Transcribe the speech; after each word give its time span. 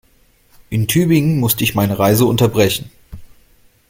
In 0.71 0.87
Tübingen 0.87 1.39
musste 1.39 1.63
ich 1.63 1.75
meine 1.75 1.99
Reise 1.99 2.25
unterbrechen 2.25 2.89